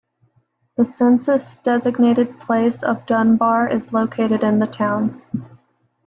The 0.77 0.83
census-designated 0.85 2.39
place 2.39 2.81
of 2.81 3.05
Dunbar 3.05 3.69
is 3.69 3.93
located 3.93 4.41
in 4.43 4.57
the 4.57 4.65
town. 4.65 5.21